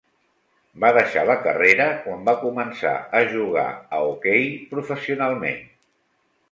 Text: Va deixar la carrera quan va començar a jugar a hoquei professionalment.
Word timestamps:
Va 0.83 0.89
deixar 0.97 1.25
la 1.29 1.35
carrera 1.43 1.87
quan 2.07 2.25
va 2.31 2.35
començar 2.47 2.95
a 3.21 3.23
jugar 3.37 3.67
a 3.71 4.01
hoquei 4.11 4.51
professionalment. 4.75 5.63